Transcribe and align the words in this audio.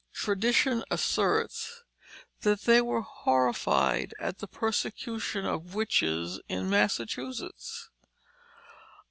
Tradition 0.15 0.83
asserts 0.89 1.83
that 2.41 2.61
they 2.61 2.81
were 2.81 3.03
horrified 3.03 4.15
at 4.19 4.39
the 4.39 4.47
persecution 4.47 5.45
of 5.45 5.75
witches 5.75 6.39
in 6.49 6.67
Massachusetts. 6.71 7.87